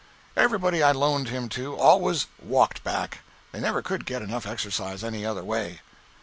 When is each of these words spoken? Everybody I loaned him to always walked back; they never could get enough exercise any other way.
Everybody 0.35 0.81
I 0.81 0.93
loaned 0.93 1.29
him 1.29 1.47
to 1.49 1.77
always 1.77 2.25
walked 2.41 2.83
back; 2.83 3.19
they 3.51 3.59
never 3.59 3.83
could 3.83 4.07
get 4.07 4.23
enough 4.23 4.47
exercise 4.47 5.03
any 5.03 5.23
other 5.27 5.43
way. 5.43 5.81